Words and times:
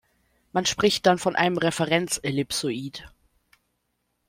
Man 0.51 0.65
spricht 0.65 1.05
dann 1.05 1.19
von 1.19 1.35
einem 1.35 1.59
Referenzellipsoid. 1.59 3.05